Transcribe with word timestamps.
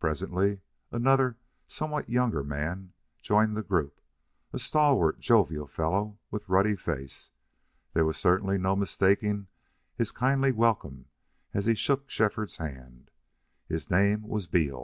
Presently 0.00 0.62
another, 0.90 1.36
somewhat 1.68 2.10
younger, 2.10 2.42
man 2.42 2.92
joined 3.22 3.56
the 3.56 3.62
group, 3.62 4.00
a 4.52 4.58
stalwart, 4.58 5.20
jovial 5.20 5.68
fellow 5.68 6.18
with 6.28 6.48
ruddy 6.48 6.74
face. 6.74 7.30
There 7.92 8.04
was 8.04 8.16
certainly 8.16 8.58
no 8.58 8.74
mistaking 8.74 9.46
his 9.94 10.10
kindly 10.10 10.50
welcome 10.50 11.06
as 11.54 11.66
he 11.66 11.76
shook 11.76 12.10
Shefford's 12.10 12.56
hand. 12.56 13.12
His 13.68 13.88
name 13.88 14.22
was 14.26 14.48
Beal. 14.48 14.74